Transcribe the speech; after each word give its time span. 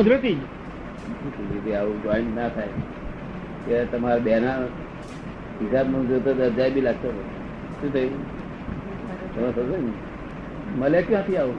કુદરતી. 0.00 0.36
આવું 1.72 2.02
જોઈન્ટ 2.02 2.36
ના 2.36 2.48
થાય. 2.48 2.68
કે 3.66 3.84
તમારા 3.84 4.18
બેના 4.18 4.58
હિસાબમાં 5.62 6.08
જોતો 6.08 6.32
તો 6.34 6.44
અધ્યાય 6.44 6.70
બી 6.70 6.80
લાગતો 6.80 7.08
શું 7.80 7.92
થયું? 7.92 8.22
તમે 9.34 9.50
સમજો 9.50 9.76
ને? 9.76 9.92
મળે 10.78 11.02
ક્યાંથી 11.02 11.36
આવું? 11.36 11.58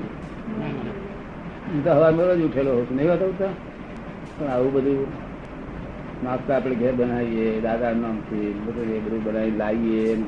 હું 1.73 1.83
તો 1.83 1.91
હવા 1.91 2.11
મેળો 2.11 2.35
જ 2.35 2.45
ઉઠેલો 2.45 2.71
હોઉં 2.71 2.95
નહીં 2.95 3.09
વાત 3.09 3.21
આવતા 3.21 3.53
પણ 4.39 4.47
આવું 4.47 4.73
બધું 4.73 5.07
નાસ્તા 6.23 6.55
આપણે 6.55 6.75
ઘેર 6.75 6.93
બનાવીએ 6.93 7.61
દાદા 7.61 7.93
નામથી 7.93 8.53
બધું 8.65 8.93
એ 8.95 8.99
બધું 8.99 9.23
બનાવી 9.23 9.57
લાવીએ 9.57 10.13
એમ. 10.13 10.23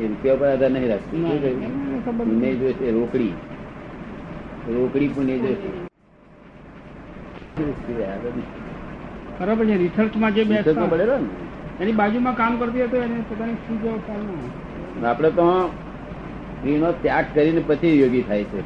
રૂપિયા 0.00 0.34
પર 0.34 0.46
આધાર 0.46 0.70
નહીં 0.70 0.88
રાખતું. 0.88 1.20
નહીં 2.40 2.60
જોઈશે 2.60 2.90
રોકડી. 2.90 3.32
રોકડી 4.68 5.08
પુણ્ય 5.08 5.38
જોઈશે. 5.38 5.85
બરાબર 9.40 9.66
છે 9.66 9.76
રિસર્ચમાં 9.76 10.34
જે 10.34 10.44
બેસતા 10.44 10.86
પડેલો 10.86 11.16
ને? 11.18 11.28
એની 11.80 11.92
બાજુમાં 11.92 12.36
કામ 12.36 12.56
કરતી 12.56 12.82
હતો 12.84 12.96
એને 12.96 13.20
પોતાની 13.28 13.54
શું 13.54 13.76
જવાબ 13.82 15.04
આપણે 15.06 15.30
તો 15.30 15.46
સ્ત્રીનો 16.58 16.92
ત્યાગ 16.92 17.26
કરીને 17.34 17.62
પછી 17.66 18.00
યોગી 18.00 18.22
થાય 18.22 18.44
છે. 18.44 18.60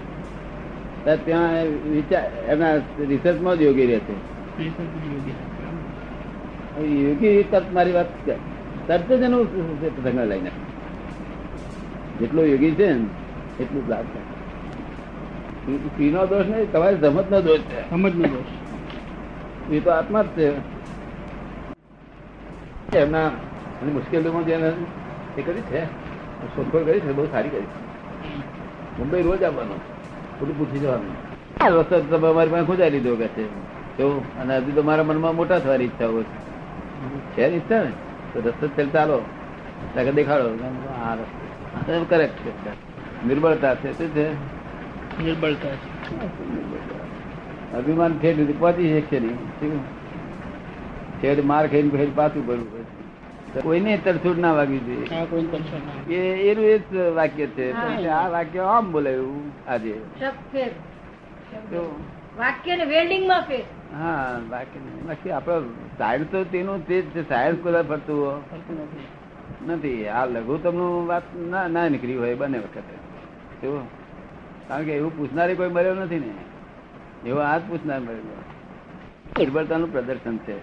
ત્યાં 1.25 1.65
વિચાર 1.93 2.25
એમના 2.49 2.75
રિસર્ચમાં 2.99 3.57
જ 3.57 3.63
યોગી 3.63 3.87
રહે 3.87 3.99
છે 3.99 4.15
Research 4.59 4.95
માં 4.95 6.85
યોગી. 6.85 7.43
તરત 7.43 7.73
મારી 7.73 7.93
વાત 7.93 8.11
તરત 8.87 9.13
જ 9.13 9.23
એનું 9.23 9.45
પ્રસંગ 9.97 10.21
લઈને. 10.25 10.51
જેટલો 12.21 12.43
યોગી 12.45 12.75
છે 12.75 12.93
ને 12.93 13.05
એટલું 13.61 13.87
જ 13.87 13.91
લાભ 13.91 14.07
થાય. 14.13 14.27
સ્ત્રીનો 15.89 16.27
દોષ 16.27 16.47
નહીં 16.47 16.73
તમારી 16.73 16.97
સમજનો 16.97 17.41
દોષ 17.41 17.61
છે. 17.61 17.89
સમજનો 17.91 18.27
દોષ. 18.29 18.60
એ 19.71 19.81
તો 19.81 19.91
આત્મા 19.91 20.23
જ 20.23 20.27
છે. 20.27 20.53
એમના 22.99 23.29
મુશ્કેલીઓમાં 23.85 24.45
જેને 24.45 24.73
એ 25.39 25.43
કરી 25.43 25.61
છે 25.61 25.85
શોધખોળ 26.57 26.85
કરી 26.85 27.01
છે 27.01 27.13
બહુ 27.13 27.27
સારી 27.27 27.49
કરી 27.49 27.61
છે. 27.61 27.91
મુંબઈ 28.99 29.23
રોજ 29.23 29.43
આવવાનું 29.43 29.79
બધું 30.41 30.59
પૂછી 30.59 30.79
જવાનું. 30.79 31.31
વખત 31.75 32.03
તમે 32.11 32.29
અમારી 32.29 32.51
પાસે 32.51 32.67
ખોજાઈ 32.67 32.91
લીધો 32.91 33.17
કે 33.17 33.27
છે. 33.27 33.45
તો 33.97 34.25
અને 34.41 34.57
હજુ 34.57 34.73
તો 34.75 34.83
મારા 34.83 35.03
મનમાં 35.03 35.37
મોટા 35.37 35.59
થવાની 35.59 35.85
ઈચ્છા 35.85 36.07
હોય 36.07 36.23
છે 37.37 37.51
ને 37.51 37.57
ઈચ્છા 37.57 37.83
ને? 37.83 37.91
તો 38.33 38.41
રસ્તો 38.41 38.69
ચાલ 38.69 38.89
ચાલો. 38.89 39.23
ત્યાં 39.95 40.15
દેખાડો. 40.15 40.49
આ 41.05 41.15
રસ્તો. 41.15 42.07
કરેક્ટ 42.09 42.35
છે. 42.35 42.71
નિર્બળતા 43.29 43.75
છે. 43.75 43.99
શું 43.99 44.09
છે? 44.09 44.33
નિર્બળતા 45.25 45.69
છે. 45.69 47.00
અભિમાન 47.75 48.19
છે 48.19 48.37
સુધી 48.37 48.53
પહોંચી 48.53 49.01
શકશે 49.01 49.21
નહીં. 49.21 49.37
શું? 49.61 49.85
ઠેઠ 51.23 51.45
માર 51.45 51.67
ખાઈને 51.69 51.89
ફેર 51.89 52.09
પાછું 52.15 52.47
ભરવું 52.47 52.73
પડશે. 52.73 53.61
કોઈને 53.61 53.99
તરછોડ 54.05 54.39
ના 54.39 54.53
વાગવી 54.53 54.79
જોઈએ. 54.79 55.15
આ 55.15 55.25
કોઈ 55.25 55.41
tension 55.41 55.83
ના 55.87 55.93
હોય. 56.07 56.15
એ 56.15 56.51
એનું 56.51 56.65
એ 56.65 56.79
જ 56.79 56.97
વાક્ય 57.17 57.47
છે. 57.47 57.73
આ 58.09 58.29
વાક્ય 58.29 58.59
આમ 58.59 58.93
બોલાયું 58.93 59.43
આજે. 59.69 59.95
વાક્ય 62.39 62.85
વેલ્ડિંગમાં 62.85 63.41
ફેર. 63.41 63.63
હા 63.97 64.41
બાકી 64.51 64.79
નહીં. 64.79 65.07
બાકી 65.07 65.31
આપડે 65.31 65.59
સાયન્સ 65.99 66.27
તો 66.31 66.45
તેનું 66.45 66.87
તે 66.87 67.03
જ 67.03 67.05
છે. 67.05 67.29
સાયન્સ 67.29 67.59
કોઈ 67.63 67.73
ફરતું 67.73 68.37
નથી. 68.37 69.07
નથી. 69.73 70.09
આ 70.09 70.27
લઘુત્તમનું 70.27 71.07
વાત 71.07 71.23
ના 71.37 71.67
ના 71.69 71.89
નીકળી 71.89 72.17
હોય 72.17 72.35
બંને 72.35 72.59
વખતે. 72.59 73.69
કારણ 74.69 74.85
કે 74.85 74.93
એવું 74.93 75.17
પૂછનારી 75.17 75.55
કોઈ 75.55 75.69
મળ્યો 75.69 75.95
નથી 75.95 76.19
ને. 76.19 76.50
એવો 77.27 77.39
આ 77.39 77.59
જ 77.59 77.61
પૂછનાર 77.69 78.01
મળેલો 78.01 78.37
નિર્બળતાનું 79.39 79.93
પ્રદર્શન 79.93 80.37
છે? 80.37 80.55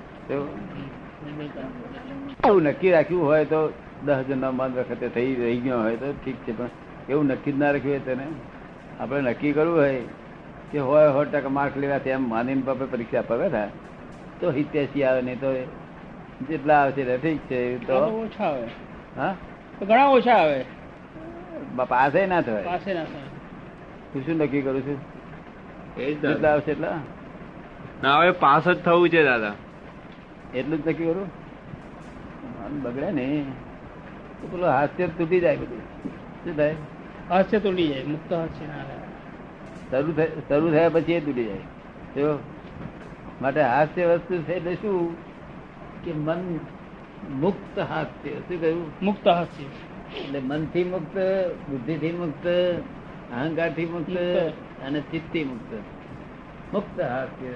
એવું 2.47 2.63
નક્કી 2.63 2.91
રાખ્યું 2.91 3.25
હોય 3.25 3.45
તો 3.45 3.73
દસ 4.05 4.15
જણના 4.15 4.51
મન 4.51 4.73
વખતે 4.73 5.07
થઈ 5.07 5.35
રહી 5.35 5.57
ગયો 5.57 5.79
હોય 5.81 5.95
તો 5.95 6.13
ઠીક 6.13 6.35
છે 6.35 6.57
પણ 6.57 6.69
એવું 7.09 7.25
નક્કી 7.25 7.51
જ 7.51 7.57
ના 7.57 7.71
રાખ્યું 7.71 7.91
હોય 7.91 7.99
તેને. 7.99 8.23
આપણે 8.99 9.21
નક્કી 9.21 9.51
કરવું 9.51 9.75
હોય 9.75 10.01
કે 10.71 10.79
હોય 10.79 11.07
સો 11.11 11.25
ટકા 11.25 11.49
માર્ક 11.49 11.77
લેવા 11.77 11.97
તેમ 11.97 12.29
માનીને 12.29 12.61
બાપે 12.61 12.85
પરીક્ષા 12.85 13.19
આપવા 13.19 13.37
બેઠા. 13.37 13.67
તો 14.41 14.51
હિત્યાસી 14.51 15.03
આવે 15.03 15.21
નહીં 15.21 15.39
તો 15.39 15.53
જેટલા 16.49 16.81
આવશે 16.81 17.17
ઠીક 17.17 17.39
છે 17.49 17.87
તો 17.87 17.93
ઓછા 17.93 18.43
આવે. 18.43 18.67
હા? 19.17 19.35
ઘણા 19.87 20.07
ઓછા 20.07 20.33
આવે. 20.33 20.65
પાસે 21.89 22.25
ના 22.25 22.41
થાય. 22.41 22.63
પાસે 22.63 22.93
ના 22.93 23.03
થાય. 23.03 23.29
તું 24.13 24.25
શું 24.25 24.37
નક્કી 24.37 24.61
કરું 24.61 24.81
છું? 24.81 24.97
એ 25.99 26.13
જ 26.13 26.19
જેટલા 26.19 26.51
આવશે 26.51 26.71
એટલા? 26.71 26.99
ના 28.03 28.19
હવે 28.19 28.31
પાસ 28.31 28.67
જ 28.67 28.77
થવું 28.77 29.09
છે 29.09 29.23
દાદા. 29.23 29.53
એટલું 30.55 30.83
જ 30.83 30.87
નક્કી 30.87 31.05
કરું? 31.05 31.25
મન 32.63 32.81
બગડે 32.81 33.11
ને. 33.11 33.45
તો 34.41 34.47
પેલું 34.47 34.69
હાસ્ય 34.69 35.07
તૂટી 35.07 35.39
જાય 35.39 35.57
બધું. 35.57 35.79
શું 36.43 36.57
થાય? 36.57 36.75
હાસ્ય 37.29 37.59
તૂટી 37.59 37.87
જાય 37.87 38.03
મુક્ત 38.03 38.33
હાસ્ય 38.33 38.65
શરૂ 39.91 40.13
થાય 40.13 40.31
શરૂ 40.47 40.71
થયા 40.71 40.89
પછી 40.89 41.13
એ 41.13 41.19
તૂટી 41.19 41.45
જાય. 41.45 41.57
જો 42.15 42.39
માટે 43.41 43.61
હાસ્ય 43.61 44.05
વસ્તુ 44.05 44.37
છે 44.37 44.53
એટલે 44.53 44.75
શું? 44.75 45.15
કે 46.05 46.13
મન 46.13 46.59
મુક્ત 47.29 47.79
હાસ્ય. 47.79 48.29
શું 48.29 48.61
કહ્યું? 48.61 48.91
મુક્ત 49.01 49.27
હાસ્ય. 49.27 50.19
એટલે 50.19 50.39
મનથી 50.39 50.83
મુક્ત 50.83 51.17
બુદ્ધિથી 51.69 52.11
મુક્ત 52.11 52.47
અહંકારથી 53.33 53.85
થી 53.85 53.91
મુક્ત. 53.91 54.17
અને 54.85 55.01
ચિત્તી 55.01 55.43
મુક્ત. 55.43 55.73
મુક્ત 56.73 56.99
હાસ્ય. 56.99 57.53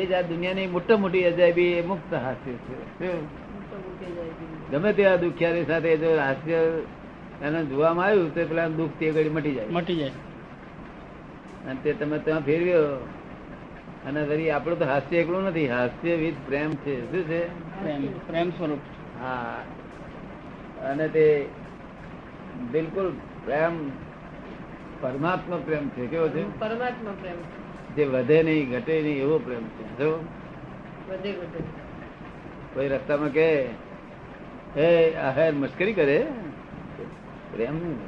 એ 0.00 0.06
જ 0.06 0.12
આ 0.12 0.22
દુનિયાની 0.22 0.66
મોટા 0.66 0.96
મોટી 0.96 1.24
અજાયબી 1.24 1.66
એ 1.66 1.86
મુક્ત 1.86 2.14
હાસ્ય 2.14 2.52
છે? 2.52 3.10
ગમે 4.70 4.92
તેવા 4.92 5.16
દુખિયારી 5.16 5.64
સાથે 5.64 5.96
જો 5.96 6.18
હાસ્ય 6.18 6.54
એને 7.42 7.64
જોવામાં 7.64 8.06
આવ્યું 8.06 8.34
તો 8.34 8.44
પેલા 8.44 8.68
દુઃખ 8.68 8.90
તે 8.98 9.10
ઘડી 9.10 9.28
મટી 9.28 9.52
જાય. 9.52 9.66
મટી 9.70 9.96
જાય. 9.96 10.10
અને 11.66 11.80
તે 11.82 11.92
તમે 11.92 12.18
ત્યાં 12.18 12.40
ફેરવ્યો 12.40 13.08
અને 14.06 14.22
વળી 14.22 14.50
આપણું 14.50 14.78
તો 14.78 14.84
હાસ્ય 14.84 15.16
એકલું 15.16 15.42
નથી. 15.44 15.68
હાસ્ય 15.68 16.14
વિથ 16.14 16.34
પ્રેમ 16.46 16.74
છે. 16.74 17.12
શું 17.12 17.24
છે? 17.24 17.48
પ્રેમ. 17.80 18.06
પ્રેમ 18.06 18.50
સ્વરૂપ. 18.50 18.78
હા. 19.22 19.62
અને 20.84 21.08
તે 21.08 21.48
બિલકુલ 22.72 23.12
પ્રેમ 23.44 24.05
પરમાત્મા 25.00 25.56
પ્રેમ 25.56 25.88
છે. 25.88 26.06
કેવો 26.06 26.28
છે? 26.28 26.58
પરમાત્મા 26.60 27.10
પ્રેમ. 27.20 27.38
જે 27.96 28.04
વધે 28.04 28.42
નહીં 28.42 28.70
ઘટે 28.70 29.02
નહીં 29.02 29.22
એવો 29.22 29.38
પ્રેમ 29.38 29.64
છે. 29.68 29.98
જો? 29.98 30.24
વધે 31.08 31.32
ઘટે 31.32 31.58
કોઈ 32.74 32.88
રસ્તામાં 32.88 33.28
કે 33.28 33.46
હે 34.76 35.14
આહેર 35.14 35.52
મશ્કરી 35.54 35.92
કરે? 35.92 36.26
પ્રેમ 37.52 37.74
નહીં. 37.74 37.98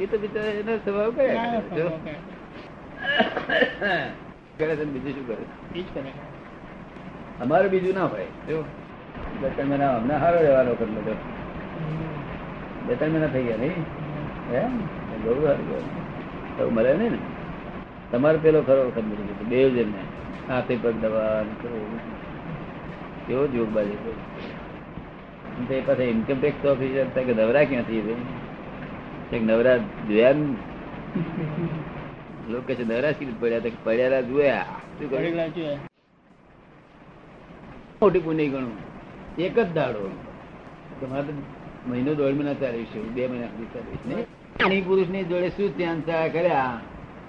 એ 0.00 0.06
તો 0.06 0.18
બિચારા 0.18 0.46
એનો 0.46 0.76
સ્વભાવ 0.76 1.10
કયા 1.10 1.60
કરે 1.60 1.82
જો. 1.82 1.86
ઓકે. 1.86 2.14
કરે 4.58 4.76
છે 4.76 4.84
બીજું 4.84 5.12
શું 5.12 5.26
કરે? 5.26 6.12
અમારું 7.40 7.70
બીજું 7.70 7.94
ના 7.94 8.04
હોય. 8.04 8.30
જો? 8.48 8.64
બે 9.40 9.48
ત્રણ 9.48 9.68
મહિના 9.68 9.96
અમને 9.96 10.14
સારો 10.18 10.38
રહેવાનો 10.38 10.74
કરો 10.74 10.86
તો 10.86 11.14
બે 12.86 12.94
ત્રણ 12.94 13.10
મહિના 13.10 13.26
થઈ 13.26 13.42
ગયા 13.42 13.56
નહીં? 13.56 13.84
એમ? 14.54 14.99
બહુ 15.24 15.44
સારું 15.44 16.74
મળે 16.74 16.92
ને? 16.94 17.10
તમારે 18.12 18.38
પેલો 18.38 18.62
ખરો 18.62 18.86
વખત 18.86 19.04
મળી 19.04 19.28
ગયો 19.28 19.48
બે 19.48 19.70
જણને 19.70 20.02
હાથે 20.48 20.76
પગ 20.76 20.94
દવા 20.94 21.42
કરવું. 21.62 22.00
કેવો 23.26 23.46
જોગ 23.46 23.68
બાજુ 23.68 23.96
તે 25.68 25.80
પાછા 25.80 26.02
ઇન્કમ 26.02 26.38
ટેક્સ 26.40 26.64
ઓફિસર 26.64 27.04
કે 27.04 27.32
નવરા 27.32 27.64
ક્યાંથી 27.64 28.16
એક 29.32 29.42
નવરા 29.42 29.76
જોયા 30.08 30.34
લોકો 32.48 32.74
છે 32.74 32.84
નવરા 32.84 33.12
સીધ 33.12 33.34
પડ્યા 33.40 33.58
તો 33.58 33.70
પડ્યા 33.84 34.20
જોયા. 34.20 34.66
મોટી 38.02 38.18
પુણ્ય 38.18 38.48
ગણું. 38.48 38.76
એક 39.38 39.58
જ 39.58 39.72
દાડો. 39.74 40.10
તમારે 41.00 41.32
મહિનો 41.88 42.14
દોઢ 42.14 42.34
મહિના 42.34 42.54
ચાલીસ 42.54 42.88
છે 42.92 43.00
બે 43.16 43.28
મહિના 43.28 43.50
સુધી 43.52 43.72
ચાલીસ 43.74 44.02
ને 44.08 44.16
જ્ઞાની 44.56 44.82
પુરુષની 44.82 45.24
જોડે 45.24 45.48
શું 45.56 45.70
ધ્યાન 45.76 46.00
ચાળા 46.06 46.28
કર્યા? 46.28 46.74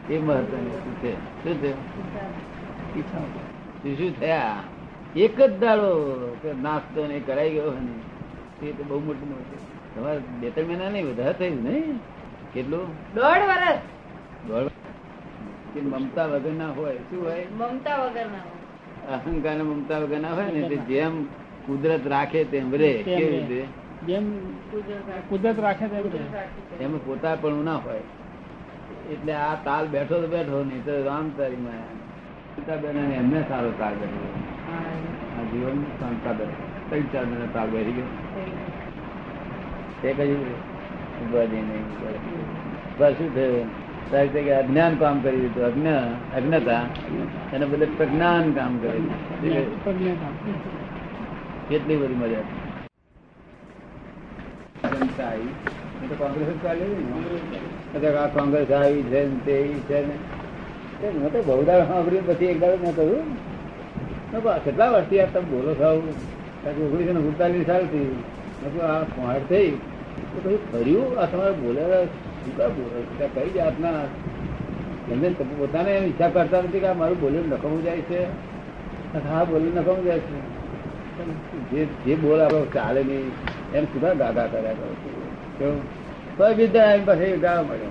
એ 0.10 0.20
મહત્વનું 0.20 0.96
છે? 1.02 1.12
શું 1.44 1.56
છે? 1.62 1.72
શું 3.84 3.96
શું 3.98 4.14
થયા? 4.20 4.64
એક 5.16 5.38
જ 5.38 5.60
દાડો 5.60 5.90
નાસ્તો 6.62 7.08
ને 7.08 7.20
કરાઈ 7.20 7.54
ગયો 7.56 7.72
ને 7.72 7.94
એ 8.68 8.74
તો 8.74 8.84
બહુ 8.84 9.00
મોટું 9.00 9.28
મોટું. 9.32 9.60
તમારે 9.96 10.20
બે 10.42 10.48
ત્રણ 10.52 10.68
મહિના 10.68 10.90
નહીં 10.90 11.08
વધારે 11.10 11.34
થયું 11.34 11.64
નહીં? 11.64 12.00
કેટલું? 12.54 12.88
દોઢ 13.16 13.44
વર્ષ 13.50 13.80
દોઢ 14.48 14.70
કે 15.74 15.80
મમતા 15.82 16.28
વગર 16.28 16.54
ના 16.54 16.72
હોય 16.78 17.00
શું 17.10 17.20
હોય? 17.26 17.46
મમતા 17.60 17.98
વગર 18.04 18.28
ના 18.34 18.44
હોય. 18.48 18.60
અહંકાર 19.16 19.64
મમતા 19.64 20.00
વગર 20.00 20.20
ના 20.20 20.34
હોય 20.38 20.52
ને 20.52 20.78
જેમ 20.90 21.14
કુદરત 21.66 22.06
રાખે 22.08 22.44
તેમ 22.44 22.74
રે 22.74 22.92
કેવી 23.04 23.30
રીતે? 23.30 23.62
જેમ 24.08 24.26
કુદરત 25.30 25.60
રાખે. 25.60 25.88
તેમ 25.88 26.02
કુદરત 26.02 26.22
પોતા. 26.22 26.84
એમાં 26.84 27.06
પોતાપણું 27.06 27.64
ના 27.64 27.76
હોય. 27.76 28.02
એટલે 29.12 29.34
આ 29.34 29.56
તાલ 29.56 29.88
બેઠો 29.88 30.22
તો 30.22 30.28
બેઠો 30.28 30.64
નહીં 30.64 30.86
તો 30.86 31.04
રામ 31.06 31.30
તારી 31.38 31.56
માયા 31.56 32.90
અને 32.90 33.16
એમને 33.16 33.44
સારો 33.50 33.72
તાલ 33.80 33.94
બેઠો. 33.94 34.22
આ 34.74 35.44
જીવન 35.52 35.84
શાંતાબેન 36.00 36.48
ત્રણ 36.90 37.02
ચાર 37.14 37.26
મહિના 37.26 37.50
તાલ 37.54 37.70
બેઠી 37.70 37.92
ગયો. 37.92 38.10
તે 40.02 40.14
કહ્યું 40.14 40.42
ઊભા 41.22 41.40
નહીં 41.40 41.86
બસ 42.98 43.14
શું 43.14 43.36
થયું? 43.36 43.68
કે 44.32 44.54
અજ્ઞાન 44.54 44.96
કામ 44.96 45.20
કરી 45.20 45.40
દીધું. 45.40 45.64
અજ્ઞ 45.66 45.92
અજ્ઞતા. 46.38 46.82
એને 47.54 47.66
બદલે 47.66 47.86
પ્રજ્ઞાન 47.86 48.52
કામ 48.52 48.78
કરે 48.78 49.00
કેટલી 51.70 51.96
બધી 51.96 52.16
મજા. 52.16 52.44
જનતા 55.12 55.28
આવી 55.28 55.54
તો 56.10 56.16
કોંગ્રેસ 56.16 56.48
જ 56.48 56.64
ચાલી 56.64 56.92
ને. 58.02 58.08
આ 58.18 58.28
કોંગ્રેસ 58.28 58.72
આવી 58.72 59.04
છે 59.04 59.22
ને 59.28 59.38
તે 59.46 59.56
છે 59.90 60.00
ને. 60.08 60.16
મેં 61.12 61.32
તો 61.32 61.44
બહુ 61.44 61.64
દાડ 61.64 61.84
પછી 62.28 62.46
એક 62.46 62.62
મેં 62.62 62.96
કહ્યું 62.96 63.26
કેટલા 64.66 64.90
વર્ષથી 64.90 65.20
આ 65.20 65.26
તમે 65.26 65.50
બોલો 65.52 65.74
છો 65.74 65.90
ઓગણીસો 66.86 67.14
ને 67.14 67.22
સુડતાલીસ 67.22 67.68
સાલથી. 67.68 68.10
મેં 68.64 68.84
આ 68.86 69.04
પહોંચ 69.04 69.50
થઈ 69.50 69.72
તો 69.72 70.38
પછી 70.44 70.60
ફર્યું, 70.72 71.20
આ 71.20 71.26
તમારે 71.26 71.54
બોલ્યા 71.54 72.06
શું 72.06 72.58
કા 72.58 72.68
બોલો? 72.68 73.04
કઈ 73.36 73.50
જાતના? 73.50 73.94
એમને 75.12 75.30
પોતાને 75.30 75.98
ઈચ્છા 75.98 76.30
કરતા 76.30 76.62
નથી 76.62 76.80
કે 76.80 76.88
આ 76.88 76.94
મારું 76.94 77.20
બોલ્યું 77.20 77.50
નખમું 77.50 77.84
જાય 77.84 78.02
છે. 78.02 78.22
હા, 79.30 79.44
બોલ્યું 79.44 79.74
નખમું 79.76 80.04
જાય 80.04 80.20
છે. 80.20 80.40
જે 81.72 81.86
જે 82.06 82.16
બોલ 82.16 82.40
આપણો 82.42 82.66
ચાલે 82.74 83.04
નહીં. 83.04 83.32
એમ 83.76 83.84
સુધા 83.84 84.14
ગાગા 84.14 84.48
કર્યા 84.48 84.74
કરો. 84.74 84.96
કેવું? 85.60 85.82
તોય 86.38 86.54
બીજા 86.54 86.84
એમ 86.84 87.06
પછી 87.06 87.38
ગાવા 87.38 87.62
મળે. 87.62 87.88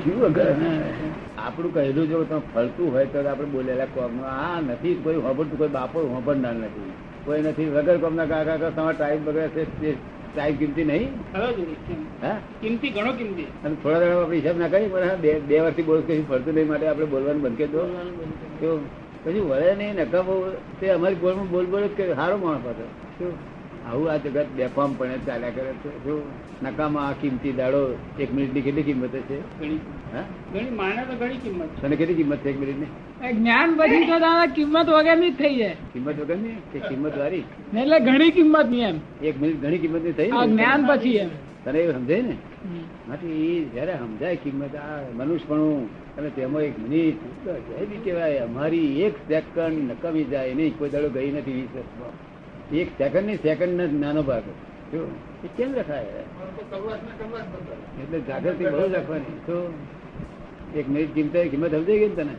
કેવું 0.00 0.24
અગર 0.24 0.46
આપણું 1.38 1.74
કહેલું 1.74 2.08
જો 2.08 2.24
તમે 2.24 2.40
ફરતું 2.54 2.92
હોય 2.92 3.06
તો 3.06 3.28
આપણે 3.28 3.46
બોલેલા 3.46 3.84
કોમ 3.84 4.24
આ 4.24 4.60
નથી 4.60 4.94
કોઈ 4.94 5.16
હોબડતું 5.16 5.58
કોઈ 5.58 5.68
બાપો 5.68 6.00
હોબડનાર 6.00 6.54
નથી. 6.54 6.92
કોઈ 7.24 7.42
નથી 7.42 7.68
વગર 7.68 7.98
કોમના 7.98 8.24
કાકા 8.24 8.56
કરો 8.56 8.70
તમારે 8.70 8.96
ટાઈમ 8.96 9.24
બગડે 9.24 9.48
છે 9.48 9.64
તે 9.80 9.94
ટાઈમ 10.36 10.56
કિંમતી 10.56 10.84
નહીં? 10.84 11.08
હા? 12.22 12.36
કિંમતી 12.60 12.90
ઘણો 12.90 13.12
કિંમતી. 13.12 13.46
અને 13.64 13.74
થોડા 13.82 13.98
દાડા 13.98 14.22
આપણે 14.22 14.36
હિસાબ 14.36 14.58
ના 14.58 14.68
કરી 14.68 14.86
પણ 14.86 15.20
બે 15.20 15.38
બે 15.38 15.60
વર્ષથી 15.60 15.82
બોલ 15.82 16.00
કશું 16.00 16.28
ફરતું 16.28 16.54
નહીં 16.54 16.68
માટે 16.68 16.86
આપણે 16.86 17.04
બોલવાનું 17.04 17.42
બંધ 17.42 17.56
કરી 17.56 17.66
દો. 17.66 17.82
કેવું? 18.60 18.80
પછી 19.24 19.40
વળે 19.40 19.74
નહીં 19.74 19.94
નકામો 19.94 20.52
તે 20.80 20.90
અમારી 20.90 21.14
બોલમાં 21.14 21.50
બોલ 21.50 21.66
બોલ 21.66 21.82
કે 21.96 22.14
સારો 22.14 22.36
માણસ 22.36 22.66
હતો. 22.66 23.32
આવું 23.88 24.10
આ 24.10 24.18
જગત 24.24 24.48
બેફામ 24.56 24.90
પણ 24.98 25.24
ચાલ્યા 25.26 25.54
કરે 25.56 25.72
છે. 25.82 25.90
જો 26.04 26.14
નકામા 26.64 27.06
આ 27.08 27.16
કિંમતી 27.22 27.54
દાડો 27.60 27.80
એક 28.18 28.30
મિનિટની 28.36 28.64
કેટલી 28.66 28.86
કિંમત 28.88 29.16
છે 29.30 29.38
ઘણી. 29.60 29.80
માને 30.80 31.02
તો 31.08 31.14
ઘણી 31.22 31.40
કિંમત 31.44 31.80
તને 31.80 31.96
કેટલી 32.00 32.18
કિંમત 32.20 32.42
છે 32.44 32.50
એક 32.54 32.58
મિનિટની? 32.62 32.90
છે 33.20 33.32
જ્ઞાન 33.38 33.70
પછી 33.78 34.04
તો 34.10 34.18
દાદા 34.26 34.46
કિંમત 34.58 34.88
વગરની 34.96 35.32
થઈ 35.40 35.54
જાય. 35.60 35.76
કિંમત 35.92 36.20
વગરની? 36.22 36.56
કે 36.72 36.78
કિંમત 36.88 37.16
વાળી 37.22 37.44
એટલે 37.80 37.98
ઘણી 38.08 38.32
કિંમતની 38.38 38.84
એમ. 38.90 38.96
એક 39.22 39.40
મિનિટ 39.40 39.60
ઘણી 39.64 39.82
કિંમતની? 39.84 40.14
થઈ 40.18 40.30
જ્ઞાન 40.54 40.86
પછી 40.90 41.16
એમ. 41.24 41.30
તને 41.64 41.78
એ 41.80 41.92
સમજાય 41.92 42.22
ને? 42.28 42.36
માટે 43.08 43.26
એ 43.26 43.52
જયારે 43.74 43.94
સમજાય 44.02 44.36
કિંમત 44.44 44.74
આ 44.84 45.00
મનુષ્યપણું 45.18 45.88
અને 46.18 46.28
તેમાં 46.36 46.64
એક 46.68 46.76
મિનિટ 46.84 47.18
જય 47.44 47.86
બી 47.90 48.00
કહેવાય 48.04 48.44
અમારી 48.48 48.90
એક 49.06 49.14
સેકન્ડ 49.28 49.90
નકામી 49.90 50.26
જાય 50.32 50.54
નહીં 50.60 50.78
કોઈ 50.78 50.92
દાડો 50.94 51.08
ગઈ 51.16 51.30
નથી 51.32 51.56
વીસ 51.58 51.72
વર્ષમાં. 51.76 52.14
એક 52.72 52.88
સેકન્ડની 52.98 53.36
સેકન્ડ 53.36 53.92
નાનો 54.00 54.22
ભાગ. 54.22 54.42
જો 54.92 55.00
એ 55.44 55.48
કેમ 55.56 55.74
રખાય? 55.74 56.22
એટલે 58.02 58.18
જાગૃતિ 58.20 58.64
બહુ 58.64 58.92
રાખવાની. 58.92 59.38
તો 59.46 59.56
એક 60.74 60.88
મિનિટ 60.88 61.14
કિંમત 61.14 61.36
કિંમત 61.50 61.74
સમજાઈ 61.74 61.98
ગઈ 61.98 62.08
તને? 62.08 62.34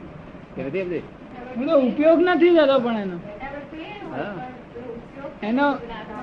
કે 0.56 0.63
નથી 0.63 0.83
સમજાઈ? 0.83 1.04
એનો 1.62 1.74
ઉપયોગ 1.80 2.19
નથી 2.19 2.56
થતો 2.56 2.80
પણ 2.80 2.98
એનો. 2.98 3.18
એનો 5.44 5.66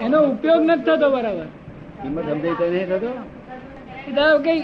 એનો 0.00 0.18
ઉપયોગ 0.32 0.62
નથી 0.62 0.82
થતો 0.82 1.10
બરાબર. 1.10 1.46
કિંમત 2.02 2.24
સમજાઈ 2.30 2.56
તો 2.58 2.64
નહીં 2.64 2.86
થતો? 2.88 3.10
કઈ 4.44 4.60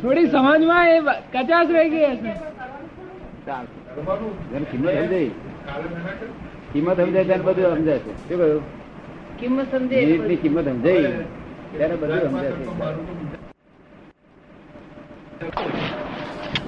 થોડી 0.00 0.26
સમજમાં 0.26 0.86
એ 0.88 0.98
કચાશ 1.32 1.70
રહી 1.70 1.90
ગઈ 1.90 2.04
હશે. 2.04 2.32
કિંમત 4.70 4.70
સમજાઈ. 4.72 5.30
કિંમત 6.74 7.00
સમજાય 7.00 7.24
ત્યારે 7.24 7.42
બધું 7.42 7.76
સમજાય 7.76 7.98
છે. 7.98 8.28
શું 8.28 8.38
કહ્યું? 8.38 8.62
કિંમત 9.40 9.72
સમજાય 9.72 10.06
મિનિટની 10.06 10.36
કિંમત 10.36 10.64
સમજાય. 10.64 11.02
ત્યારે 11.76 11.96
બધું 11.96 12.20
સમજાય 12.20 12.50
છે. 12.50 12.84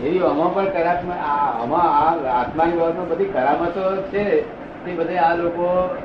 એવી 0.07 0.19
આમાં 0.21 0.55
પણ 0.55 0.65
કરાત્મક 0.65 1.15
આ- 1.15 1.63
આમાં 1.63 1.83
આ 1.83 2.41
આત્માની 2.41 2.73
બાબતમાં 2.73 3.09
બધી 3.09 3.25
કરામતો 3.25 4.03
છે 4.03 4.41
તે 4.85 4.93
બધે 4.93 5.17
આ 5.17 5.35
લોકો 5.35 5.97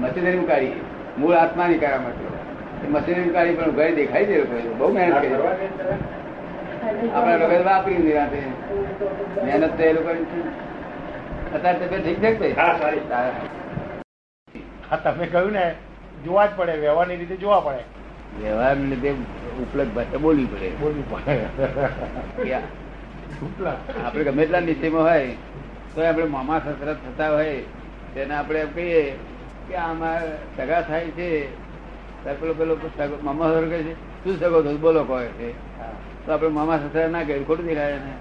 મશીનરી 0.00 0.38
કાઢી 0.38 0.72
મૂળ 1.18 1.34
આત્માની 1.34 1.78
કરામતો 1.78 2.36
એ 2.86 2.90
મશીનરી 2.90 3.30
કાઢી 3.30 3.54
પણ 3.54 3.70
ઉઘાડી 3.70 3.94
દેખાય 3.94 4.24
છે 4.24 4.38
લોકોએ. 4.38 4.74
બહુ 4.74 4.92
મહેનત 4.92 5.14
કરી. 5.14 7.10
આપણા 7.10 7.36
લોકો 7.36 7.64
વાપરી 7.64 7.94
નિરાતે 7.94 8.42
મહેનત 9.44 9.76
તો 9.76 9.82
એ 9.82 9.92
લોકો 9.92 10.08
અત્યારે 11.54 11.86
તમે 11.88 11.98
ઠીક 12.02 12.18
છે 12.20 12.30
કે 12.38 12.46
હા 14.88 14.98
તમે 15.04 15.26
કહ્યું 15.26 15.52
ને 15.52 15.64
જોવા 16.24 16.46
જ 16.46 16.50
પડે 16.56 16.74
વ્યવહારની 16.84 17.18
રીતે 17.20 17.36
જોવા 17.36 17.60
પડે. 17.60 17.82
વ્યવહાર 18.40 18.76
લીધે 18.90 19.10
ઉપલબ્ધ 19.62 19.92
ભાષા 19.96 20.22
બોલવી 20.24 20.48
પડે. 20.52 20.68
બોલવી 20.80 21.06
પડે. 21.10 21.34
આપણે 24.04 24.24
ગમે 24.24 24.42
એટલા 24.42 24.60
નીચેમાં 24.60 25.04
હોય 25.04 25.34
તો 25.94 25.98
આપણે 26.06 26.26
મામા 26.36 26.60
સસરા 26.60 26.96
થતા 27.04 27.30
હોય 27.30 27.56
તેને 28.14 28.34
આપણે 28.34 28.60
એમ 28.60 28.70
કહીએ 28.74 29.02
કે 29.68 29.74
આમાં 29.76 30.22
સગા 30.56 30.82
થાય 30.82 31.10
છે. 31.18 31.28
પેલો 32.40 32.52
પેલો 32.54 32.74
મામા 33.22 33.48
સસરો 33.50 33.68
કહે 33.70 33.78
છે 33.86 33.94
શું 34.22 34.34
સગો 34.40 34.58
બોલો 34.84 35.02
કહે 35.04 35.28
છે. 35.38 35.48
તો 36.26 36.32
આપણે 36.32 36.50
મામા 36.58 36.78
સસરા 36.78 37.08
ના 37.08 37.24
કહે 37.24 37.34
ખોટું 37.44 37.66
દેખાય 37.66 37.98
ને 38.04 38.12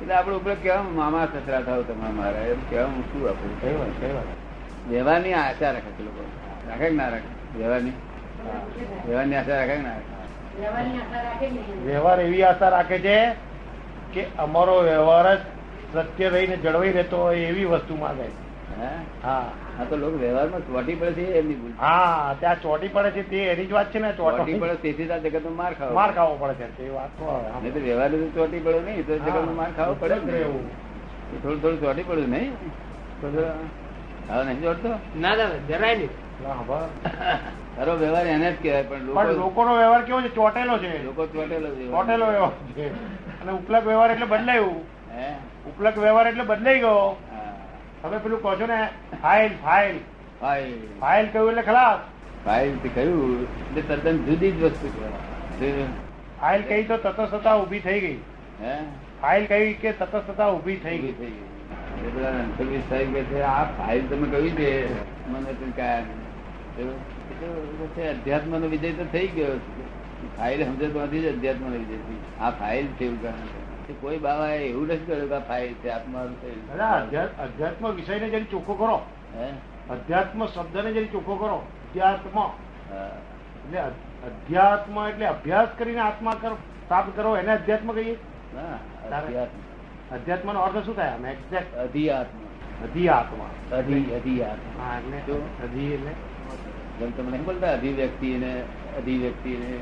એટલે 0.00 0.14
આપડે 0.14 0.34
ઉપર 0.34 0.54
કેવા 0.54 0.82
મામા 0.82 1.26
સસરા 1.26 1.60
થાવ 1.60 1.82
તમારા 1.82 2.12
મારા? 2.12 2.40
એમ 2.40 2.60
કેવા 2.70 2.84
શું 2.84 3.28
આપણું 3.28 3.60
કઈ 3.60 3.74
વાત 3.74 3.88
કઈ 4.00 4.94
વ્યવહારની 4.94 5.32
આશા 5.32 5.70
રાખે 5.70 5.90
છે 5.90 6.02
લોકો. 6.02 6.24
રાખે 6.68 6.88
કે 6.88 6.94
ના 6.94 7.08
રાખે? 7.08 7.58
વ્યવહારની? 7.58 7.92
વ્યવહારની 9.06 9.36
આશા 9.36 9.56
રાખે 9.56 9.76
કે 9.76 9.82
ના 9.82 9.88
રાખે? 9.88 11.80
વ્યવહાર 11.84 12.20
એવી 12.20 12.42
આશા 12.42 12.68
રાખે 12.68 12.98
છે 12.98 13.32
કે 14.12 14.26
અમારો 14.38 14.80
વ્યવહાર 14.82 15.36
જ 15.36 15.38
સત્ય 15.94 16.28
રહીને 16.28 16.56
જળવાઈ 16.56 16.92
રહેતો 16.92 17.16
હોય 17.16 17.36
એવી 17.36 17.64
વસ્તુ 17.64 17.96
માંગે 17.96 18.22
છે. 18.22 18.49
હે? 18.80 18.90
હા 19.22 19.84
તો 19.90 19.96
લોકો 19.96 20.16
વ્યવહારમાં 20.18 20.62
ચોટી 20.66 20.94
પડે 20.94 21.12
છે 21.18 21.38
એમની 21.38 21.54
ભૂલ. 21.54 21.72
હા 21.78 22.34
ત્યાં 22.40 22.60
ચોટી 22.60 22.88
પડે 22.88 23.10
છે 23.10 23.22
તે 23.30 23.38
એની 23.52 23.66
જ 23.66 23.72
વાત 23.72 23.90
છે 23.92 23.98
ને 23.98 24.12
ચોટી 24.12 24.58
પડે 24.58 24.76
તેથી 24.82 25.06
જ 25.06 25.18
જગત 25.24 25.46
માર 25.56 25.72
ખાવ 25.74 25.94
માર 25.94 26.10
ખાવો 26.12 26.34
પડે 26.36 26.54
છે 26.60 26.70
તે 26.76 26.90
વાત 26.90 27.10
નહીં 27.62 27.72
તો 27.74 27.80
વ્યવહાર 27.80 28.10
તો 28.10 28.30
ચોટી 28.34 28.60
પડે 28.60 28.80
નહીં 28.86 29.06
તો 29.06 29.12
જગતનો 29.18 29.52
માર 29.52 29.70
ખાવો 29.76 29.94
પડે 29.94 30.20
ને. 30.26 30.40
એવું. 30.40 30.64
થોડું 31.42 31.60
થોડું 31.60 31.80
ચોટી 31.80 32.04
પડ્યું 32.04 32.30
નહીં. 32.30 32.52
તો 33.20 33.26
હવે 33.28 34.42
નહીં 34.44 34.62
ચોટતો? 34.62 34.90
ના 35.14 35.34
ના 35.34 35.48
જરાય 35.68 35.96
નહીં. 35.96 36.12
ખબર. 36.40 36.82
ખરો 37.76 37.92
વ્યવહાર 37.96 38.26
એને 38.26 38.48
જ 38.52 38.56
કહેવાય 38.62 38.84
પણ 38.84 39.06
પણ 39.06 39.26
લોકો 39.26 39.32
લોકોનો 39.34 39.72
વ્યવહાર 39.76 40.02
કેવો 40.04 40.20
છે? 40.22 40.30
ચોટેલો 40.30 40.78
છે. 40.78 40.92
લોકો 41.04 41.26
ચોટેલો 41.26 41.68
છે. 41.76 41.84
ચોટેલો 41.90 42.26
વ્યવહાર 42.26 42.52
છે. 42.76 42.86
અને 43.42 43.50
ઉપલક 43.52 43.84
વ્યવહાર 43.84 44.10
એટલે 44.10 44.26
બદલાયું. 44.26 44.78
હે? 45.10 45.28
ઉપલક 45.66 45.96
વ્યવહાર 45.96 46.26
એટલે 46.26 46.44
બદલાઈ 46.44 46.80
ગયો. 46.80 47.16
તમે 48.02 48.18
પેલું 48.18 48.42
કહો 48.42 48.54
છો 48.56 48.66
ને 48.66 48.78
ફાઇલ 49.22 49.52
ફાઇલ. 49.64 49.96
ફાઇલ. 50.40 50.72
ફાઇલ 51.00 51.26
કહ્યું 51.32 51.50
એટલે 51.50 51.62
ખલાસ? 51.62 52.00
ફાઇલથી 52.44 52.88
કહ્યું 52.88 53.42
એટલે 53.42 53.96
તદ્દન 53.96 54.24
જુદી 54.24 54.52
જ 54.52 54.62
વસ્તુ 54.62 54.88
ફાઇલ 56.40 56.62
કહી 56.62 56.82
તો 56.84 56.96
તતસ્થતા 56.96 57.54
ઊભી 57.54 57.80
થઈ 57.80 58.00
ગઈ. 58.00 58.18
હે? 58.62 58.74
ફાઇલ 59.22 59.46
કહી 59.46 59.72
કે 59.74 59.92
તતસ્થતા 59.92 60.48
ઊભી 60.48 60.76
થઈ 60.76 60.98
ગઈ. 60.98 61.12
થઈ 61.12 61.26
ગઈ. 61.26 61.48
એ 62.06 62.10
બધા 62.10 62.30
રણછોડજી 62.30 62.82
સાહેબ 62.88 63.14
કહે 63.14 63.22
છે 63.22 63.42
આ 63.42 63.64
ફાઇલ 63.64 64.06
તમે 64.06 64.26
કહ્યું 64.28 64.50
છે 64.50 64.70
મને 65.28 65.52
તો 65.60 65.72
છે 67.96 68.08
અધ્યાત્મ 68.08 68.52
નો 68.60 68.66
વિજય 68.66 68.92
તો 68.92 69.04
થઈ 69.12 69.26
ગયો. 69.26 69.56
ફાઇલ 70.38 70.64
સમજે 70.64 70.86
તો 70.88 71.00
નથી 71.00 71.20
જ 71.20 71.34
અધ્યાત્મ 71.36 71.64
નો 71.64 71.76
વિજય 71.76 71.98
આ 72.40 72.50
ફાઇલ 72.50 72.86
છે 72.86 73.04
એવું 73.04 73.22
કારણ 73.22 73.69
છે. 73.90 74.00
કોઈ 74.00 74.18
બાબા 74.18 74.48
એવું 74.48 74.86
નથી 74.86 75.04
કર્યું 75.04 75.28
કે 75.28 75.38
ફાઇલ 75.48 75.74
છે 75.74 75.90
આત્મારું 75.90 76.42
થયું 76.42 77.38
અધ્યાત્મ 77.38 77.90
વિષયને 77.90 78.28
જરી 78.28 78.46
ચોખ્ખો 78.50 78.74
કરો? 78.74 79.00
અધ્યાત્મ 79.90 80.46
શબ્દને 80.46 80.92
જરી 80.92 81.06
ચોખ્ખો 81.06 81.36
કરો. 81.36 81.56
અધ્યાત્મ. 81.56 82.38
એટલે 83.66 83.80
અધ્યાત્મ 84.26 85.08
એટલે 85.08 85.26
અભ્યાસ 85.26 85.68
કરીને 85.78 86.00
આત્મા 86.00 86.34
કરો 86.42 86.58
પ્રાપ્ત 86.88 87.16
કરો 87.16 87.36
એને 87.36 87.52
અધ્યાત્મ 87.52 87.92
કહીએ? 87.92 88.14
અધ્યાત્મ 88.14 90.14
અધ્યાત્મ. 90.14 90.52
નો 90.52 90.60
અર્થ 90.60 90.86
શું 90.86 90.96
થાય 90.96 91.08
આમ? 91.08 91.26
એક્ઝેક્ટ 91.26 91.76
અધિઆત્મ. 91.76 92.38
અધિઆત્મા. 92.84 93.50
અધિ 93.76 94.14
અધિઆત્મ. 94.14 94.82
હા 94.82 94.98
એટલે? 94.98 95.34
અધિ 95.64 95.92
એટલે? 95.92 96.10
જેમ 96.98 97.10
તમને 97.10 97.30
નહીં 97.30 97.44
બોલતા 97.44 97.72
અધિવ્યક્તિ 97.72 98.38
ને 98.38 98.64
અધિવ્યક્તિ 98.96 99.56
ને 99.56 99.78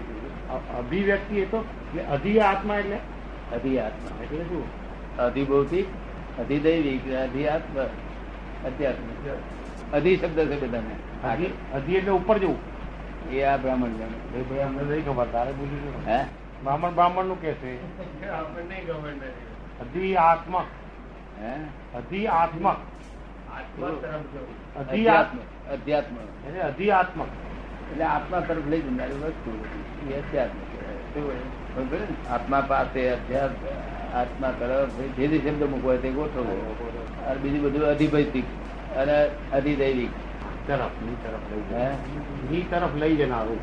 અભિવ્યક્તિ 0.79 1.37
એ 1.37 1.45
તો 1.45 1.61
એટલે 1.61 2.05
અધિ 2.05 2.41
આત્મા 2.41 2.77
એટલે? 2.77 2.99
અધિઆત્મા 3.55 4.23
એટલે 4.23 4.45
શું? 4.45 4.65
અધિભૌતિક 5.17 5.87
અધિદૈવિક 6.39 7.13
અધ્યાત્મ. 7.13 7.77
અધ્યાત્મ 8.69 9.97
અધિ 9.97 10.17
શબ્દ 10.17 10.39
છે 10.51 10.67
બધાને. 10.67 10.95
હજી 11.75 11.95
એટલે 11.95 12.11
ઉપર 12.11 12.39
જવું. 12.39 12.59
એ 13.33 13.43
આ 13.43 13.57
બ્રાહ્મણ 13.57 13.89
જાણે 13.89 14.43
ભાઈ 14.43 14.61
અમને 14.61 14.83
નહીં 14.83 15.07
ખબર 15.07 15.27
તારે 15.33 15.53
પૂછ્યું 15.53 16.05
છે 16.05 16.11
હે? 16.11 16.25
બ્રાહ્મણ 16.63 16.91
બ્રાહ્મણનું 16.91 17.41
કે 17.41 17.53
છે? 17.53 17.73
અધિ 19.81 20.15
આત્મક 20.17 20.67
હે? 21.41 21.53
અધિ 21.99 22.27
અધિ 24.77 25.07
આત્મ 25.09 25.39
અધ્યાત્મ 25.73 26.17
એટલે 26.49 26.61
અધિ 26.61 26.89
એટલે 27.93 28.05
આત્મા 28.05 28.41
તરફ 28.41 28.67
લઈ 28.67 28.81
જનારી 28.81 29.15
વસ્તુ. 29.15 29.53
એ 30.11 30.19
અધ્યાત્મ 30.19 30.61
આત્મા 32.31 32.61
પાસે 32.69 33.03
આત્મા 34.15 34.51
તરફ 34.59 35.01
જે 35.17 35.27
જે 35.27 35.39
શબ્દ 35.39 35.65
મૂકવો 35.65 35.97
તે 35.97 36.11
ગોઠવો 36.11 36.43
અને 37.27 37.39
બીજું 37.39 37.63
બધું 37.63 37.87
અધિભૈતિક 37.87 38.45
અને 38.97 39.17
અધિદૈવિક. 39.53 40.11
તરફ 40.67 40.95
તરફ 41.25 41.45
લઈ 42.51 42.63
તરફ 42.71 42.95
લઈ 42.97 43.17
જનારું. 43.17 43.61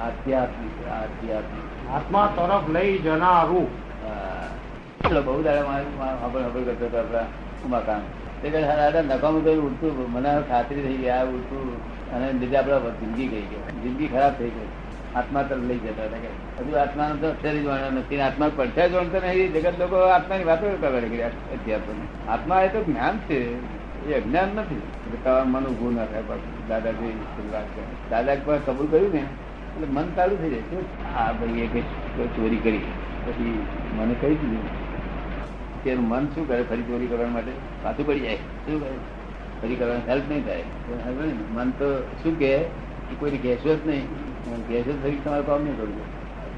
આધ્યાત્મિક 0.00 0.88
આધ્યાત્મિક. 0.88 1.90
આત્મા 1.90 2.32
તરફ 2.36 2.70
લઈ 2.70 2.98
જનારું. 2.98 3.68
બહુ 5.24 5.42
દાડા 5.42 5.60
હબળ 6.24 6.40
હબળ 6.40 6.62
કરતો 6.62 6.84
હતો 6.86 6.96
આપણા 6.96 7.24
ઉમાકાંત. 7.64 8.02
તે 8.42 8.50
દાદા 8.50 9.02
નકામું 9.02 9.44
તો 9.44 9.52
ઉડતું. 9.52 10.12
મને 10.12 10.42
ખાતરી 10.48 10.82
થઈ 10.82 11.08
આ 11.08 11.24
ઉડતું. 11.24 11.64
અને 12.12 12.32
લીધે 12.32 12.56
આપડે 12.56 12.90
જિંદગી 12.90 13.26
ગઈ 13.26 13.46
ગઈ. 13.50 13.62
જિંદગી 13.82 14.08
ખરાબ 14.08 14.32
થઈ 14.38 14.50
ગઈ. 14.50 14.68
આત્મા 15.14 15.42
તરફ 15.42 15.62
લઈ 15.62 15.78
જતા 15.78 16.04
હતા 16.04 16.60
હજુ 16.60 16.76
આત્મા 16.76 17.16
તો 17.20 17.28
અક્ષર 17.28 17.52
જ 17.52 17.66
નથી 17.94 18.20
આત્મા 18.20 18.50
પડછા 18.56 18.86
જાણતો 18.86 19.18
નહીં, 19.20 19.52
જગત 19.52 19.78
લોકો 19.78 19.96
આત્માની 19.96 20.44
વાતો 20.44 20.70
કરવા 20.80 21.00
લાગી 21.00 21.22
અધ્યાપન 21.22 22.30
આત્મા 22.30 22.60
એ 22.62 22.68
તો 22.68 22.84
જ્ઞાન 22.84 23.18
છે, 23.18 23.40
એ 24.06 24.14
અજ્ઞાન 24.14 24.48
નથી. 24.54 24.74
એટલે 24.74 25.42
મન 25.44 25.64
ઉભું 25.64 25.94
ના 25.94 26.04
થાય 26.04 26.22
પાછું. 26.22 26.68
દાદાજી 26.68 27.12
વાત 27.52 27.66
કરે. 27.74 27.84
દાદા 28.10 28.36
પણ 28.44 28.58
કબૂલ 28.66 28.86
કર્યું 28.86 29.12
ને, 29.12 29.18
એટલે 29.18 29.86
મન 29.86 30.04
ચાલુ 30.16 30.36
થઈ 30.36 30.50
જાય. 30.50 30.60
શું? 30.60 30.84
આ 31.16 31.30
એ 31.30 31.66
કઈ 31.66 31.80
ચોરી 32.36 32.56
કરી. 32.56 32.80
પછી 33.26 33.66
મને 33.98 34.14
કહી 34.20 34.34
દીધું 34.34 34.64
કે 35.84 35.94
મન 35.94 36.26
શું 36.26 36.48
કરે 36.48 36.62
ફરી 36.62 36.82
ચોરી 36.82 37.06
કરવા 37.06 37.28
માટે? 37.28 37.52
પાછું 37.82 38.06
પડી 38.06 38.20
જાય. 38.20 38.36
શું 38.36 38.80
કરે? 38.80 38.96
ફરી 39.62 39.76
કરવાની 39.76 40.10
હેલ્પ 40.10 40.22
નહીં 40.28 40.44
થાય. 40.46 40.62
મન 41.54 41.70
તો 41.70 42.02
શું 42.22 42.38
કે 42.38 42.58
કોઈને 43.18 43.38
કહેશો 43.38 43.76
જ 43.76 43.86
નહીં. 43.86 44.29
કહેશો 44.68 44.92
થઈ 45.02 45.16
તમારે 45.24 45.44
કામ 45.48 45.60
નહીં 45.64 45.76
કરવું. 45.76 46.06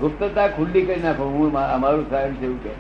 ગુપ્તતા 0.00 0.48
ખુલ્લી 0.56 0.84
કરી 0.86 1.02
નાખો 1.06 1.24
હું 1.34 1.56
અમારું 1.76 2.04
સાહેબ 2.10 2.34
છે 2.40 2.46
એવું 2.46 2.60
કે 2.64 2.72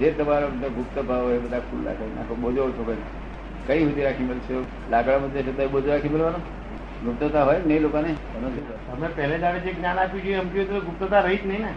જે 0.00 0.08
તમારા 0.18 0.70
ગુપ્ત 0.76 0.96
ભાવ 1.08 1.22
હોય 1.26 1.38
એ 1.40 1.42
બધા 1.46 1.62
ખુલ્લા 1.70 1.96
કરી 1.98 2.14
નાખો 2.18 2.34
બોજો 2.44 2.62
ઓછો 2.68 2.82
કરી 2.88 3.04
કઈ 3.66 3.82
સુધી 3.86 4.06
રાખી 4.06 4.28
મળશે 4.30 4.54
લાકડામાં 4.94 5.34
જશે 5.34 5.52
તો 5.58 5.68
બોજો 5.74 5.88
રાખી 5.92 6.12
મળવાનો? 6.14 6.40
ગુપ્તતા 7.04 7.44
હોય 7.48 7.60
ને 7.66 7.76
લોકોને? 7.80 8.12
તમે? 8.86 9.08
પહેલે 9.16 9.36
દાડે 9.38 9.60
જે 9.66 9.72
જ્ઞાન 9.78 9.98
આપ્યું 9.98 10.24
છે 10.24 10.32
એમ 10.40 10.48
કહ્યું 10.52 10.68
તો 10.70 10.80
ગુપ્તતા 10.88 11.22
રહી 11.26 11.40
જ 11.42 11.44
નહીં 11.50 11.62
ને. 11.66 11.72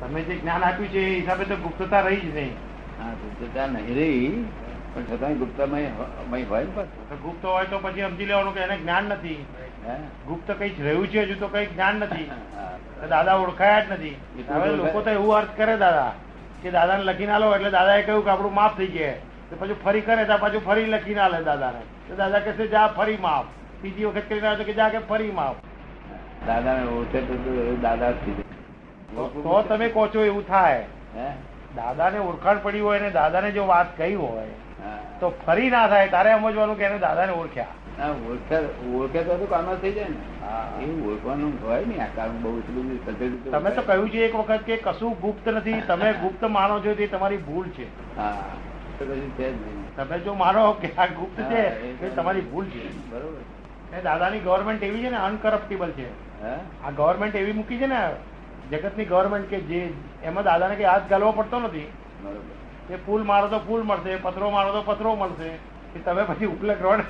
તમે 0.00 0.20
જે 0.28 0.34
જ્ઞાન 0.40 0.62
આપ્યું 0.68 0.90
છે 0.94 1.00
એ 1.08 1.10
હિસાબે 1.18 1.44
તો 1.50 1.56
ગુપ્તતા 1.64 2.02
રહી 2.06 2.22
જ 2.22 2.28
નહીં. 2.36 2.54
હા 3.00 3.12
ગુપ્તતા 3.22 3.66
નહીં 3.74 3.94
રહી 3.98 4.30
પણ 4.94 5.04
છતાં 5.10 5.34
ગુપ્તમય 5.42 5.88
હોય 6.50 6.64
ને 7.10 7.16
ગુપ્ત 7.24 7.44
હોય 7.44 7.66
તો 7.70 7.78
પછી 7.84 8.06
સમજી 8.08 8.28
લેવાનું 8.30 8.54
કે 8.54 8.60
એને 8.66 8.76
જ્ઞાન 8.82 9.04
નથી. 9.14 9.40
ગુપ્ત 10.28 10.50
કઈ 10.58 10.74
રહ્યું 10.86 11.06
છે 11.08 11.20
હજુ 11.24 11.34
તો 11.40 11.48
કઈ 11.48 11.66
જ્ઞાન 11.66 11.96
નથી. 11.96 12.28
દાદા 13.10 13.36
ઓળખાયા 13.42 13.80
જ 13.80 13.92
નથી. 13.92 14.16
હવે 14.50 14.68
લોકો 14.76 15.00
તો 15.00 15.10
એવું 15.10 15.36
અર્થ 15.38 15.52
કરે 15.56 15.76
દાદા 15.84 16.12
કે 16.62 16.70
દાદાને 16.76 17.04
લખીને 17.08 17.32
આલો 17.32 17.54
એટલે 17.56 17.70
દાદાએ 17.70 18.02
કહ્યું 18.02 18.24
કે 18.24 18.30
આપણું 18.30 18.54
માફ 18.54 18.76
થઈ 18.78 18.90
જાય. 18.96 19.14
તો 19.50 19.56
પછી 19.60 19.78
ફરી 19.84 20.04
કરે 20.08 20.24
તો 20.24 20.38
પાછું 20.44 20.66
ફરી 20.68 20.88
લખીને 20.94 21.20
આલે 21.26 21.38
દાદાને. 21.50 21.80
તો 22.08 22.18
દાદા 22.22 22.42
કહેશે 22.48 22.66
જા 22.74 22.86
ફરી 22.98 23.16
માફ. 23.26 23.48
બીજી 23.82 24.04
વખત 24.04 24.28
કરીને 24.28 24.48
આવે 24.48 24.58
તો 24.62 24.68
કે 24.70 24.76
જા 24.80 24.90
કે 24.96 24.98
ફરી 25.10 25.32
માફ. 25.40 25.58
દાદાને 26.46 26.84
ઓળખે 26.96 27.20
તો 27.20 27.34
દાદા 27.86 28.12
તો 29.16 29.62
તમે 29.68 29.88
કહો 29.88 30.08
છો 30.14 30.24
એવું 30.24 30.46
થાય. 30.46 30.84
હે? 31.16 31.28
દાદાને 31.76 32.18
ઓળખાણ 32.18 32.62
પડી 32.62 32.80
હોય 32.80 33.00
અને 33.00 33.10
દાદાને 33.10 33.50
જો 33.52 33.66
વાત 33.72 33.96
કહી 33.96 34.14
હોય 34.14 34.46
તો 35.20 35.34
ફરી 35.46 35.70
ના 35.70 35.88
થાય. 35.88 36.08
તારે 36.08 36.30
સમજવાનું 36.38 36.78
કે 36.78 36.84
એને 36.90 36.98
દાદાને 36.98 37.32
ઓળખ્યા. 37.32 37.74
ઓળખે 38.00 38.56
ઓળખે 38.96 39.22
તો 39.22 39.36
તો 39.36 39.46
કામ 39.46 39.74
થઈ 39.74 39.92
જાય 39.92 40.08
ને. 40.08 40.16
એવું 40.84 41.12
ઓળખવાનું 41.12 41.52
હોય 41.62 41.84
ને 41.84 41.98
આ 42.00 42.06
કામ 42.16 42.42
બહુ 42.42 42.58
એટલું 42.58 42.88
બધું 42.88 42.98
સચોટ 43.04 43.20
રીતે 43.20 43.50
તમે 43.50 43.70
તો 43.70 43.82
કહ્યું 43.82 44.10
છે 44.10 44.24
એક 44.24 44.34
વખત 44.34 44.62
કે 44.62 44.76
કશું 44.76 45.14
ગુપ્ત 45.20 45.48
નથી 45.48 45.80
તમે 45.80 46.12
ગુપ્ત 46.12 46.44
માનો 46.44 46.80
છો 46.80 46.94
તે 46.94 47.06
તમારી 47.06 47.36
ભૂલ 47.36 47.68
છે. 47.68 47.86
તમે 49.96 50.18
જો 50.18 50.34
માનો 50.34 50.72
કે 50.72 50.92
આ 50.98 51.06
ગુપ્ત 51.06 51.40
છે 51.40 51.62
એ 52.06 52.10
તમારી 52.16 52.40
ભૂલ 52.40 52.64
છે. 52.64 53.10
બરોબર. 53.10 53.96
એ 53.98 54.02
દાદાની 54.02 54.38
ગવર્મેન્ટ 54.38 54.82
એવી 54.82 55.02
છે 55.02 55.10
ને 55.10 55.16
અનકરપ્ટેબલ 55.16 55.90
છે. 55.90 56.08
હે? 56.42 56.52
આ 56.84 56.90
ગવર્મેન્ટ 56.90 57.36
એવી 57.36 57.52
મૂકી 57.52 57.78
છે 57.78 57.86
ને 57.86 58.00
જગતની 58.70 59.04
ગવર્મેન્ટ 59.04 59.48
કે 59.50 59.60
જે 59.60 59.92
એમાં 60.24 60.44
દાદાને 60.44 60.76
કઈ 60.76 60.84
હાથ 60.84 61.08
ગાલવો 61.10 61.32
પડતો 61.32 61.60
નથી. 61.60 61.88
બરોબર. 62.22 62.94
એ 62.94 62.96
ફૂલ 63.06 63.22
મારો 63.22 63.48
તો 63.48 63.58
ફૂલ 63.58 63.82
મળશે 63.82 64.16
પથરો 64.16 64.50
મારો 64.50 64.72
તો 64.72 64.82
પથરો 64.82 65.16
મળશે. 65.16 65.50
કે 65.94 66.00
તમે 66.00 66.22
પછી 66.22 66.46
ઉપલબ્ધ 66.46 66.82
રહો 66.82 66.96
ને 66.96 67.02